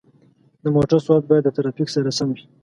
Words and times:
د 0.63 0.65
موټر 0.75 0.99
سرعت 1.05 1.23
باید 1.29 1.43
د 1.45 1.49
ترافیک 1.57 1.87
سره 1.95 2.09
سم 2.17 2.29
وي. 2.35 2.43